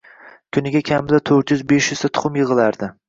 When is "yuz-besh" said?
1.57-1.91